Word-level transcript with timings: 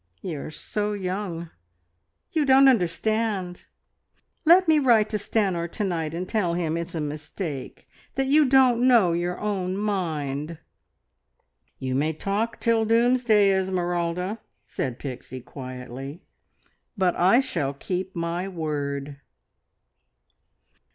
You 0.23 0.39
are 0.41 0.49
so 0.49 0.93
young. 0.93 1.51
You 2.31 2.43
don't 2.43 2.67
understand. 2.67 3.65
Let 4.45 4.67
me 4.67 4.79
write 4.79 5.11
to 5.11 5.17
Stanor 5.19 5.69
to 5.73 5.83
night 5.83 6.15
and 6.15 6.27
tell 6.27 6.55
him 6.55 6.75
it's 6.75 6.95
a 6.95 6.99
mistake, 6.99 7.87
that 8.15 8.25
you 8.25 8.45
didn't 8.45 8.81
know 8.81 9.13
your 9.13 9.39
own 9.39 9.77
mind!" 9.77 10.57
"You 11.77 11.93
may 11.93 12.13
talk 12.13 12.59
till 12.59 12.83
doomsday, 12.83 13.51
Esmeralda," 13.51 14.39
said 14.65 14.97
Pixie 14.97 15.39
quietly, 15.39 16.23
"but 16.97 17.15
I 17.15 17.39
shall 17.39 17.75
keep 17.75 18.15
my 18.15 18.47
word!" 18.47 19.17